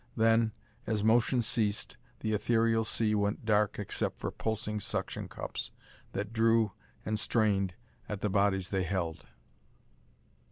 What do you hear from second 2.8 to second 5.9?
sea went dark except for pulsing suction cups